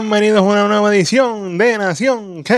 [0.00, 2.54] Bienvenidos a una nueva edición de Nación k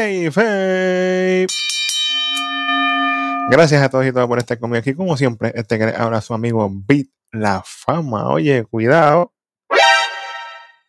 [3.48, 4.92] Gracias a todos y todas por estar conmigo aquí.
[4.92, 8.28] Como siempre, este que ahora su amigo Beat La Fama.
[8.28, 9.32] Oye, cuidado.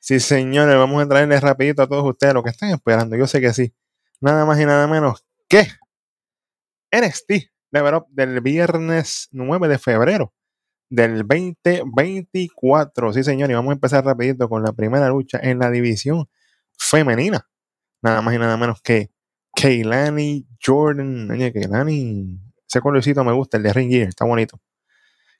[0.01, 3.15] Sí, señores, vamos a traerles rapidito a todos ustedes lo que están esperando.
[3.15, 3.73] Yo sé que sí.
[4.19, 5.69] Nada más y nada menos que
[6.91, 10.33] NXT Level del viernes 9 de febrero
[10.89, 13.13] del 2024.
[13.13, 16.27] Sí, señor, y vamos a empezar rapidito con la primera lucha en la división
[16.81, 17.47] femenina.
[18.01, 19.11] Nada más y nada menos que
[19.55, 21.29] Keilani Jordan.
[21.31, 24.59] Oye, Keilani, ese colorcito me gusta, el de Ring Gear, está bonito.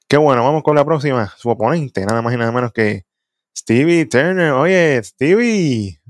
[0.08, 1.32] Qué bueno, vamos con la próxima.
[1.36, 3.06] Su oponente, nada más y nada menos que
[3.56, 4.52] Stevie Turner.
[4.52, 6.00] Oye, Stevie,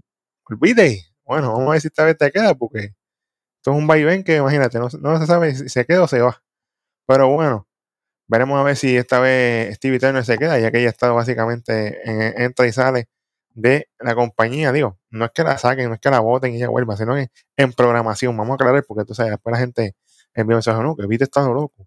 [0.44, 1.06] olvide.
[1.24, 2.94] Bueno, vamos a ver si esta vez te queda, porque
[3.58, 6.20] esto es un vaivén que imagínate, no, no se sabe si se queda o se
[6.20, 6.42] va.
[7.06, 7.68] Pero bueno,
[8.32, 11.14] Veremos a ver si esta vez Stevie Turner se queda, ya que ella ha estado
[11.14, 13.08] básicamente en, entra y sale
[13.54, 14.72] de la compañía.
[14.72, 17.14] Digo, no es que la saquen, no es que la voten y ella vuelva, sino
[17.14, 18.36] que en programación.
[18.36, 19.96] Vamos a aclarar porque tú sabes, después la gente
[20.34, 21.86] envía mensaje, no, que viste estando loco.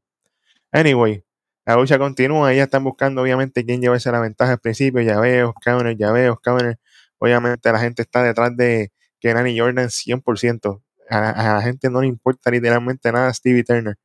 [0.72, 1.24] Anyway,
[1.66, 5.54] la lucha continúa, ellas están buscando obviamente quién llevarse la ventaja al principio, ya veo,
[5.64, 6.80] counter, ya veo, counter.
[7.18, 10.82] Obviamente la gente está detrás de que Nani Jordan 100%.
[11.10, 13.96] A, a, la gente no le importa literalmente nada Stevie Turner.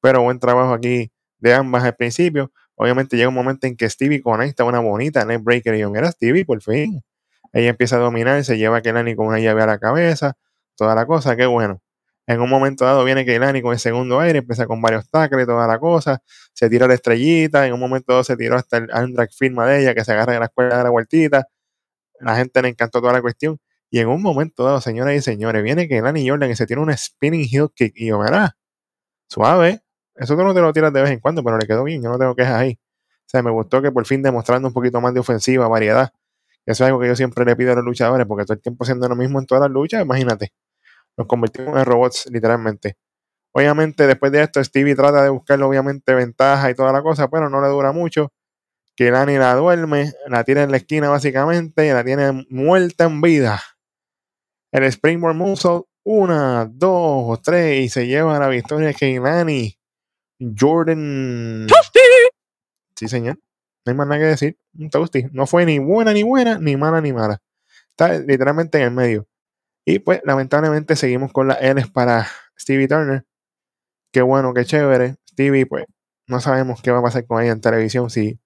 [0.00, 2.52] Pero buen trabajo aquí de ambas al principio.
[2.76, 6.44] Obviamente llega un momento en que Stevie conecta una bonita breaker y yo, mira Stevie,
[6.44, 7.02] por fin.
[7.52, 10.36] Ella empieza a dominar, se lleva a Kelani con una llave a la cabeza,
[10.76, 11.80] toda la cosa, qué bueno.
[12.26, 15.66] En un momento dado viene Kelani con el segundo aire, empieza con varios tackles, toda
[15.66, 19.30] la cosa, se tira la estrellita, en un momento dado se tiró hasta el Andrack
[19.32, 21.46] firma de ella, que se agarra de la escuela de la vueltita.
[22.20, 23.58] La gente le encantó toda la cuestión.
[23.90, 26.96] Y en un momento dado, señoras y señores, viene Kelani Jordan y se tira un
[26.96, 27.92] spinning heel kick.
[27.96, 28.56] Y yo, mira,
[29.28, 29.82] suave,
[30.16, 32.02] eso tú no te lo tiras de vez en cuando, pero le quedó bien.
[32.02, 32.78] Yo no tengo quejas ahí.
[33.26, 36.12] O sea, me gustó que por fin demostrando un poquito más de ofensiva, variedad.
[36.64, 38.84] Eso es algo que yo siempre le pido a los luchadores, porque todo el tiempo
[38.84, 40.52] haciendo lo mismo en todas las luchas, imagínate.
[41.16, 42.96] Nos convertimos en robots, literalmente.
[43.52, 47.48] Obviamente, después de esto, Stevie trata de buscarle, obviamente, ventaja y toda la cosa, pero
[47.48, 48.32] no le dura mucho.
[48.96, 53.20] Que Lani la duerme, la tira en la esquina, básicamente, y la tiene muerta en
[53.20, 53.62] vida.
[54.72, 59.75] El Springboard Moonsault, una, dos, tres, y se lleva la victoria que Lani
[60.40, 61.66] Jordan.
[62.96, 63.38] Sí, señor.
[63.84, 64.58] No hay más nada que decir.
[64.78, 65.26] Un toasty.
[65.32, 67.40] No fue ni buena ni buena, ni mala ni mala.
[67.90, 69.28] Está literalmente en el medio.
[69.84, 72.26] Y pues, lamentablemente, seguimos con las L's para
[72.58, 73.24] Stevie Turner.
[74.12, 75.16] Qué bueno, qué chévere.
[75.30, 75.84] Stevie, pues,
[76.26, 78.10] no sabemos qué va a pasar con ella en televisión.
[78.10, 78.40] Si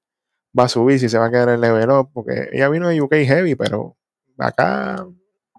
[0.56, 2.10] va a subir, si se va a quedar el level up.
[2.12, 3.96] Porque ella vino de UK Heavy, pero
[4.38, 5.06] acá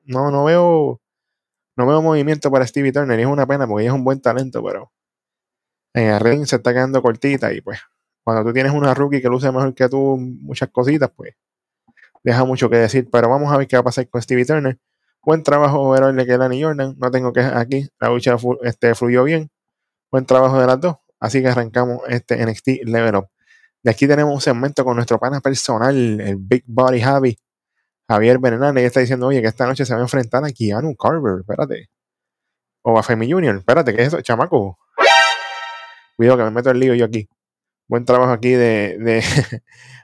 [0.05, 1.01] no, no veo.
[1.77, 3.19] No veo movimiento para Stevie Turner.
[3.19, 4.91] Y es una pena porque ella es un buen talento, pero
[5.93, 7.79] en el ring se está quedando cortita y pues
[8.23, 11.33] cuando tú tienes una rookie que luce mejor que tú muchas cositas, pues
[12.23, 13.09] deja mucho que decir.
[13.11, 14.79] Pero vamos a ver qué va a pasar con Stevie Turner.
[15.23, 16.95] Buen trabajo overall de Kelani Jordan.
[16.97, 17.89] No tengo que aquí.
[17.99, 19.49] La lucha este, fluyó bien.
[20.11, 20.97] Buen trabajo de las dos.
[21.19, 23.27] Así que arrancamos este NXT Level Up.
[23.83, 27.37] De aquí tenemos un segmento con nuestro pana personal, el Big Body Javi.
[28.11, 30.95] Javier Bernal, y está diciendo, oye, que esta noche se va a enfrentar a Keanu
[30.97, 31.89] Carver, espérate.
[32.83, 34.21] O a Femi Junior, espérate, ¿qué es eso?
[34.21, 34.77] Chamaco,
[36.21, 37.27] Cuidado que me meto el lío yo aquí.
[37.87, 39.23] Buen trabajo aquí de,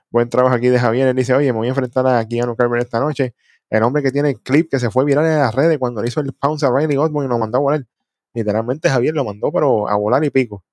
[0.09, 1.07] buen trabajo aquí de Javier.
[1.09, 3.35] Él dice, oye, me voy a enfrentar a Keanu Carver esta noche.
[3.69, 6.07] El hombre que tiene el clip que se fue viral en las redes cuando le
[6.07, 7.85] hizo el pounce a Riley Osborne y lo mandó a volar.
[8.33, 10.65] Literalmente Javier lo mandó, pero a volar y pico.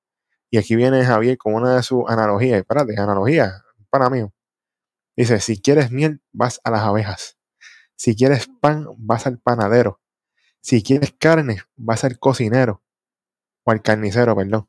[0.49, 2.61] Y aquí viene Javier con una de sus analogías.
[2.61, 3.53] Espérate, analogía,
[3.91, 4.27] para mí.
[5.15, 7.37] Dice, si quieres miel, vas a las abejas.
[7.97, 10.01] Si quieres pan, vas al panadero.
[10.63, 12.83] Si quieres carne, vas al cocinero.
[13.65, 14.69] O al carnicero, perdón.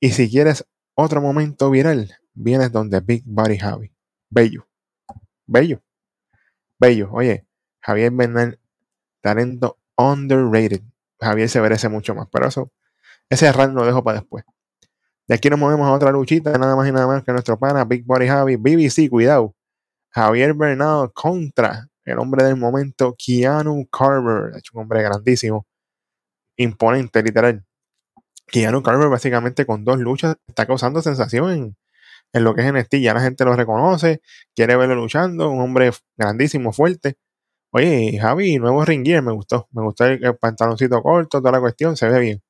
[0.00, 3.92] Y si quieres otro momento viral, vienes donde Big Body Javi.
[4.30, 4.66] Bello.
[5.46, 5.82] Bello.
[6.78, 7.10] Bello.
[7.12, 7.46] Oye,
[7.80, 8.58] Javier Bernal,
[9.20, 10.80] talento underrated.
[11.20, 12.72] Javier se merece mucho más, pero eso,
[13.28, 14.44] ese run lo dejo para después.
[15.28, 17.84] De aquí nos movemos a otra luchita, nada más y nada más que nuestro pana
[17.84, 19.54] Big Body Javi, BBC, cuidado.
[20.08, 25.66] Javier Bernal contra el hombre del momento, Keanu Carver, un hombre grandísimo,
[26.56, 27.64] imponente, literal.
[28.50, 31.76] Keanu Carver básicamente con dos luchas está causando sensación
[32.32, 32.96] en, lo que es NXT.
[32.96, 34.20] Ya la gente lo reconoce,
[34.54, 37.16] quiere verlo luchando, un hombre grandísimo, fuerte.
[37.72, 39.68] Oye, Javi, nuevo ring me gustó.
[39.72, 42.42] Me gustó el, pantaloncito corto, toda la cuestión, se ve bien.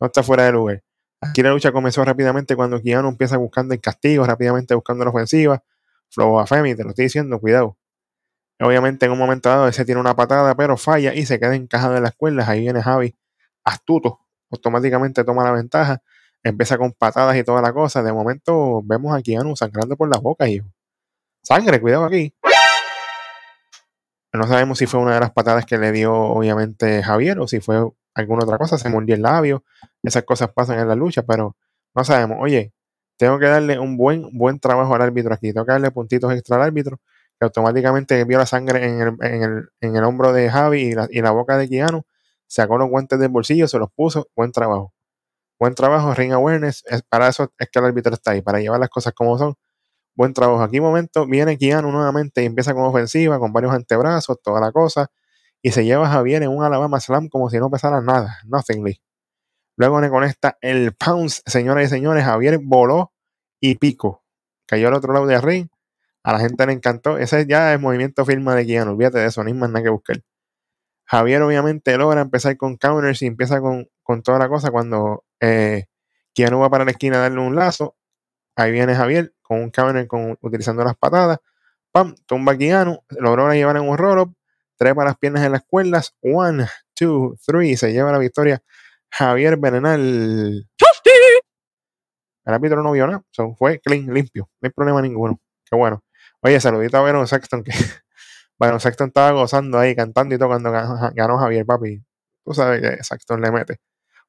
[0.00, 0.82] No está fuera de lugar.
[1.20, 5.62] Aquí la lucha comenzó rápidamente cuando Keanu empieza buscando el castigo, rápidamente buscando la ofensiva.
[6.10, 7.76] Flow a Femi, te lo estoy diciendo, cuidado.
[8.60, 11.96] Obviamente en un momento dado ese tiene una patada, pero falla y se queda encajado
[11.96, 12.48] en las cuerdas.
[12.48, 13.16] Ahí viene Javi,
[13.64, 16.02] astuto, automáticamente toma la ventaja,
[16.42, 18.02] empieza con patadas y toda la cosa.
[18.02, 20.66] De momento vemos a Keanu sangrando por la boca, hijo.
[21.42, 22.34] Sangre, cuidado aquí.
[24.32, 27.60] No sabemos si fue una de las patadas que le dio, obviamente, Javier o si
[27.60, 27.82] fue
[28.14, 29.64] alguna otra cosa, se mordió el labio.
[30.02, 31.56] Esas cosas pasan en la lucha, pero
[31.94, 32.38] no sabemos.
[32.40, 32.72] Oye,
[33.16, 35.52] tengo que darle un buen, buen trabajo al árbitro aquí.
[35.52, 37.00] Tengo que darle puntitos extra al árbitro,
[37.38, 40.92] que automáticamente vio la sangre en el, en el, en el hombro de Javi y
[40.92, 42.04] la, y la boca de Keanu.
[42.48, 44.28] Sacó los guantes del bolsillo, se los puso.
[44.34, 44.94] Buen trabajo.
[45.60, 46.84] Buen trabajo, Ring Awareness.
[46.86, 49.54] Es, para eso es que el árbitro está ahí, para llevar las cosas como son.
[50.16, 50.62] Buen trabajo.
[50.62, 55.10] Aquí, momento, viene Keanu nuevamente y empieza con ofensiva, con varios antebrazos, toda la cosa.
[55.62, 58.38] Y se lleva a Javier en un Alabama Slam como si no pesara nada.
[58.46, 59.00] Nothingly.
[59.76, 62.24] Luego le conecta el Pounce, señoras y señores.
[62.24, 63.12] Javier voló
[63.60, 64.24] y pico.
[64.66, 65.68] Cayó al otro lado del ring.
[66.24, 67.18] A la gente le encantó.
[67.18, 68.92] Ese ya es movimiento firma de Keanu.
[68.92, 70.22] Olvídate de eso, ni más nada que buscar.
[71.10, 75.86] Javier obviamente logra empezar con counters y empieza con, con toda la cosa cuando eh,
[76.34, 77.96] Keanu va para la esquina a darle un lazo.
[78.56, 81.38] Ahí viene Javier con un counter con, utilizando las patadas.
[81.92, 83.02] Pam, tumba a Keanu.
[83.08, 84.34] Logró llevar en un roll-up.
[84.76, 86.14] Trepa las piernas en las cuerdas.
[86.20, 87.76] One, two, three.
[87.76, 88.62] Se lleva la victoria
[89.10, 90.68] Javier Benenal.
[92.44, 93.22] El árbitro no vio nada.
[93.30, 94.50] So, fue clean, limpio.
[94.60, 95.40] No hay problema ninguno.
[95.64, 96.04] Qué bueno.
[96.40, 97.72] Oye, saludito a Byron Sexton, que
[98.58, 102.02] Byron Sexton estaba gozando ahí, cantando y todo cuando ganó, Javier, papi.
[102.44, 103.80] Tú sabes que Sexton le mete.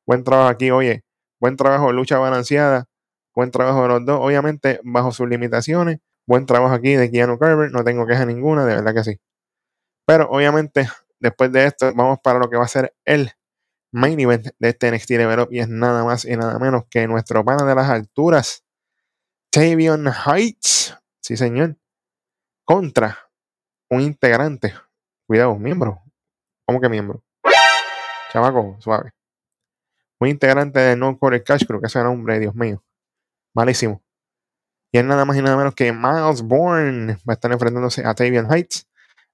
[0.06, 1.04] Buen trabajo aquí, oye.
[1.40, 2.86] Buen trabajo, lucha balanceada.
[3.34, 6.00] Buen trabajo de los dos, obviamente, bajo sus limitaciones.
[6.28, 7.72] Buen trabajo aquí de Keanu Kerber.
[7.72, 9.20] No tengo queja ninguna, de verdad que sí.
[10.06, 10.88] Pero obviamente,
[11.20, 13.32] después de esto, vamos para lo que va a ser el
[13.92, 17.44] main event de este NXT Level y es nada más y nada menos que nuestro
[17.44, 18.64] pana de las alturas,
[19.52, 21.78] Tavion Heights, sí señor,
[22.66, 23.29] contra
[23.90, 24.74] un integrante,
[25.28, 26.02] cuidado, miembro,
[26.66, 27.24] ¿cómo que miembro?
[28.32, 29.12] Chamaco, suave.
[30.20, 32.84] Un integrante de No Core Cash, creo que ese nombre, Dios mío,
[33.54, 34.02] malísimo.
[34.92, 38.14] Y es nada más y nada menos que Miles Bourne va a estar enfrentándose a
[38.14, 38.88] Tavion Heights.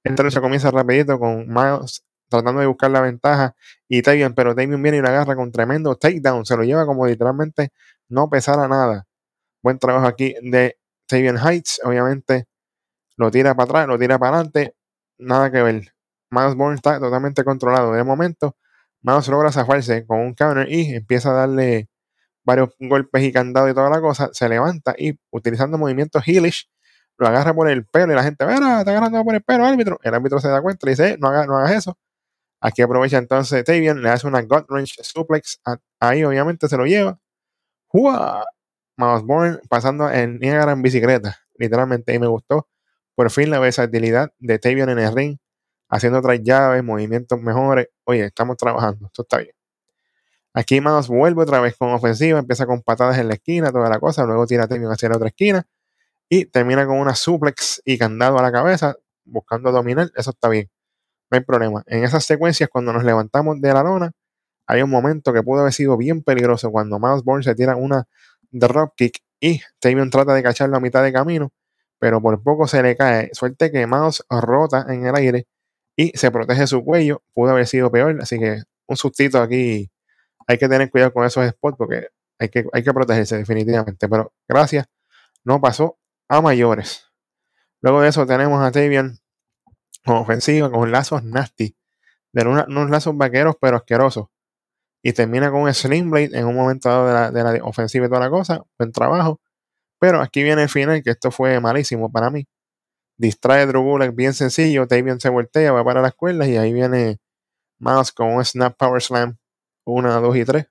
[0.04, 3.56] Entonces comienza rapidito con Miles tratando de buscar la ventaja
[3.88, 7.06] y Tavion, pero Tavion viene y la agarra con tremendo takedown, se lo lleva como
[7.06, 7.72] literalmente
[8.10, 9.08] no pesara nada.
[9.62, 10.78] Buen trabajo aquí de
[11.08, 12.48] Tavion Heights, obviamente
[13.18, 14.76] lo tira para atrás, lo tira para adelante,
[15.18, 15.94] nada que ver.
[16.30, 17.94] Miles Bourne está totalmente controlado.
[17.94, 18.58] De momento,
[19.02, 21.90] Miles logra zafarse con un counter y empieza a darle
[22.44, 24.30] varios golpes y candados y toda la cosa.
[24.34, 26.70] Se levanta y utilizando movimientos heelish,
[27.18, 30.00] lo agarra por el pelo y la gente, verá, está agarrando por el pelo, árbitro.
[30.04, 31.98] El árbitro se da cuenta y dice, eh, no, hagas, eso.
[32.62, 35.62] Aquí aprovecha entonces Tavian, le hace una gut wrench suplex.
[36.00, 37.20] Ahí obviamente se lo lleva.
[37.88, 38.46] ¡Jua!
[38.98, 39.24] Mouse
[39.70, 41.38] pasando en Niagara en bicicleta.
[41.58, 42.68] Literalmente, y me gustó.
[43.16, 45.38] Por fin la versatilidad de Tavian en el ring.
[45.90, 47.88] Haciendo otras llaves, movimientos mejores.
[48.06, 49.08] Oye, estamos trabajando.
[49.08, 49.56] Esto está bien.
[50.54, 52.40] Aquí Mouse vuelve otra vez con ofensiva.
[52.40, 54.26] Empieza con patadas en la esquina, toda la cosa.
[54.26, 55.66] Luego tira a Tavian hacia la otra esquina.
[56.30, 58.96] Y termina con una suplex y candado a la cabeza.
[59.26, 60.12] Buscando dominar.
[60.16, 60.70] Eso está bien
[61.32, 61.84] no hay problema.
[61.88, 64.12] En esas secuencias, cuando nos levantamos de la lona,
[64.68, 68.06] hay un momento que pudo haber sido bien peligroso cuando Miles Bourne se tira una
[68.52, 71.52] dropkick y Tavion trata de cacharlo a mitad de camino,
[72.00, 73.30] pero por poco se le cae.
[73.34, 75.48] Suerte que Miles rota en el aire
[75.96, 77.24] y se protege su cuello.
[77.34, 79.90] Pudo haber sido peor, así que un sustito aquí.
[80.48, 84.08] Hay que tener cuidado con esos spots porque hay que, hay que protegerse definitivamente.
[84.08, 84.86] Pero gracias,
[85.44, 87.06] no pasó a mayores.
[87.82, 89.20] Luego de eso tenemos a Tavion
[90.06, 91.76] con ofensiva, con lazos nasty,
[92.34, 94.28] de unos lazos vaqueros pero asquerosos.
[95.04, 98.22] Y termina con un Slim Blade en un momento dado de la, ofensiva y toda
[98.22, 98.64] la cosa.
[98.80, 99.40] Buen trabajo.
[100.00, 102.48] Pero aquí viene el final, que esto fue malísimo para mí.
[103.18, 104.88] Distrae a Drew bien sencillo.
[104.88, 107.20] Tavion se voltea, va para las cuerdas y ahí viene
[107.80, 109.38] Miles con un Snap Power Slam.
[109.86, 110.68] Una, dos y tres.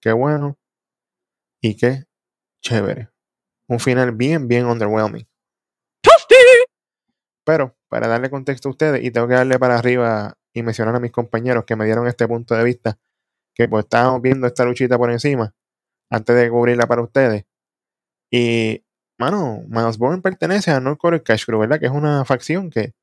[0.00, 0.58] Qué bueno.
[1.60, 2.04] Y qué
[2.60, 3.10] chévere.
[3.68, 5.26] Un final bien, bien underwhelming.
[7.44, 11.00] Pero para darle contexto a ustedes, y tengo que darle para arriba y mencionar a
[11.00, 12.98] mis compañeros que me dieron este punto de vista,
[13.54, 15.54] que pues estábamos viendo esta luchita por encima,
[16.10, 17.44] antes de cubrirla para ustedes.
[18.36, 18.84] Y,
[19.18, 21.78] mano, Miles Bourne pertenece a North Core Cash Crew, ¿verdad?
[21.78, 22.94] Que es una facción que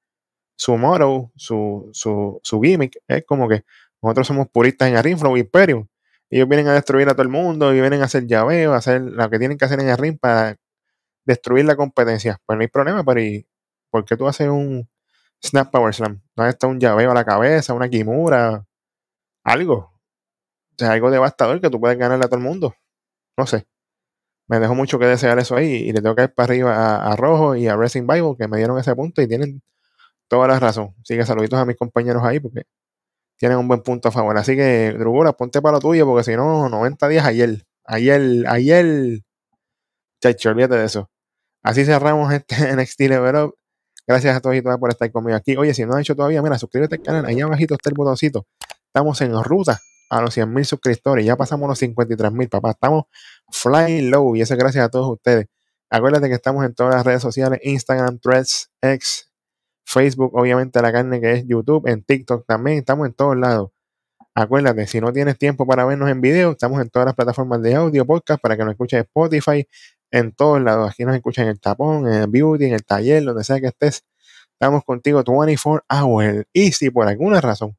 [0.58, 3.64] su motto, su, su, su gimmick es como que
[4.02, 5.88] nosotros somos puristas en Arrinflow Imperium.
[6.30, 9.02] Ellos vienen a destruir a todo el mundo y vienen a hacer llaveo, a hacer
[9.02, 10.58] lo que tienen que hacer en el ring para
[11.26, 12.42] destruir la competencia.
[12.46, 13.48] Pues no hay problema, pero y
[13.92, 14.90] ¿Por qué tú haces un
[15.46, 16.22] Snap Power Slam?
[16.36, 18.66] ¿No está un llaveo a la cabeza, una Kimura?
[19.44, 19.76] Algo.
[19.76, 22.76] O sea, algo devastador que tú puedes ganarle a todo el mundo.
[23.38, 23.68] No sé.
[24.52, 27.16] Me dejó mucho que desear eso ahí y le tengo que ir para arriba a,
[27.16, 29.62] Rojo y a Racing Bible que me dieron ese punto y tienen
[30.28, 30.94] toda la razón.
[31.02, 32.64] Así que saluditos a mis compañeros ahí porque
[33.38, 34.38] tienen un buen punto a favor.
[34.38, 37.64] Así que, Drugura, ponte para lo tuyo porque si no, 90 días ayer.
[37.86, 39.22] Ayer, ayer.
[40.22, 41.10] Chacho, olvídate de eso.
[41.64, 43.56] Así cerramos este NXT Level Up
[44.06, 45.56] Gracias a todos y todas por estar conmigo aquí.
[45.56, 47.26] Oye, si no has hecho todavía, mira, suscríbete al canal.
[47.26, 48.46] Ahí abajito está el botoncito.
[48.88, 49.80] Estamos en ruta
[50.12, 51.26] a los 100 mil suscriptores.
[51.26, 52.72] Ya pasamos los 53 mil, papá.
[52.72, 53.06] Estamos
[53.50, 55.48] flying low y eso es gracias a todos ustedes.
[55.90, 59.32] Acuérdate que estamos en todas las redes sociales, Instagram, Threads, X,
[59.86, 63.72] Facebook, obviamente la carne que es YouTube, en TikTok también, estamos en todos lados.
[64.36, 67.76] Acuérdate, si no tienes tiempo para vernos en video, estamos en todas las plataformas de
[67.76, 69.68] audio, podcast, para que nos escuches Spotify,
[70.12, 70.92] en todos lados.
[70.92, 73.68] Aquí nos escuchan en el tapón, en el beauty, en el taller, donde sea que
[73.68, 74.06] estés.
[74.54, 76.46] Estamos contigo 24 hours.
[76.54, 77.78] Y si por alguna razón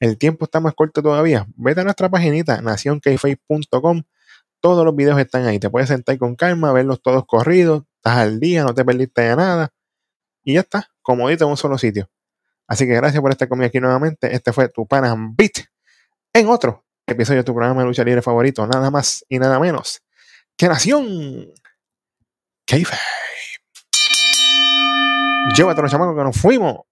[0.00, 4.02] el tiempo está más corto todavía, vete a nuestra paginita, nacionkface.com.
[4.60, 5.58] Todos los videos están ahí.
[5.58, 7.84] Te puedes sentar con calma, verlos todos corridos.
[7.96, 9.72] Estás al día, no te perdiste de nada.
[10.42, 12.10] Y ya está, comodito en un solo sitio.
[12.66, 14.34] Así que gracias por estar conmigo aquí nuevamente.
[14.34, 15.66] Este fue tu pana Beat
[16.32, 18.66] en otro episodio de tu programa de lucha libre favorito.
[18.66, 20.02] Nada más y nada menos
[20.56, 21.52] que Nación
[22.66, 23.00] Kayfabe.
[25.56, 26.89] Llévate los chamacos que nos fuimos.